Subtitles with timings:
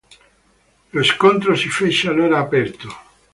[0.93, 2.87] Lo scontro si fece allora aperto.